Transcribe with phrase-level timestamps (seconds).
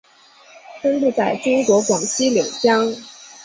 [0.81, 2.91] 分布于中国广西柳江。